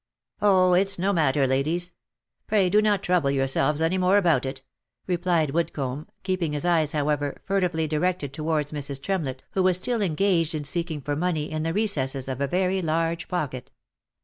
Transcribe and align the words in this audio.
"Oh! 0.41 0.73
It's 0.73 0.97
no 0.97 1.13
matter, 1.13 1.45
ladies. 1.45 1.93
Pray 2.47 2.71
do 2.71 2.81
not 2.81 3.03
trouble 3.03 3.29
yourselves 3.29 3.83
any 3.83 3.99
more 3.99 4.17
about 4.17 4.47
it," 4.47 4.63
replied 5.05 5.51
Woodcomb, 5.51 6.07
keeping 6.23 6.53
his 6.53 6.65
eyes, 6.65 6.93
however, 6.93 7.39
furtively 7.45 7.85
directed 7.87 8.33
towards 8.33 8.71
Mrs. 8.71 8.99
Tremlett, 8.99 9.43
1 9.49 9.49
who 9.51 9.61
was 9.61 9.77
still 9.77 10.01
engaged 10.01 10.55
in 10.55 10.63
seeking 10.63 11.01
for 11.01 11.15
money 11.15 11.51
in 11.51 11.61
the 11.61 11.71
recesses 11.71 12.27
of 12.27 12.41
a 12.41 12.47
very 12.47 12.81
large 12.81 13.27
pocket. 13.27 13.69